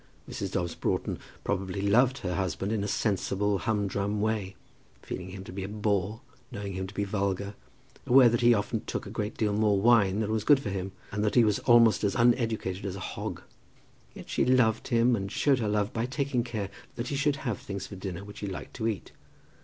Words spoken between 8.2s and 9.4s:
that he often took a good